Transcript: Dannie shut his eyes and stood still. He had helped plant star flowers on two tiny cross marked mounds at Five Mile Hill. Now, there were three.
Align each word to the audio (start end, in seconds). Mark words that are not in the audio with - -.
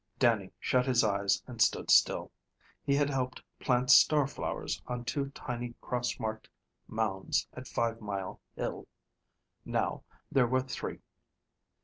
Dannie 0.17 0.51
shut 0.59 0.87
his 0.87 1.03
eyes 1.03 1.43
and 1.45 1.61
stood 1.61 1.91
still. 1.91 2.31
He 2.83 2.95
had 2.95 3.07
helped 3.07 3.43
plant 3.59 3.91
star 3.91 4.25
flowers 4.25 4.81
on 4.87 5.05
two 5.05 5.29
tiny 5.29 5.75
cross 5.79 6.19
marked 6.19 6.49
mounds 6.87 7.47
at 7.53 7.67
Five 7.67 8.01
Mile 8.01 8.41
Hill. 8.55 8.87
Now, 9.63 10.03
there 10.31 10.47
were 10.47 10.61
three. 10.61 11.01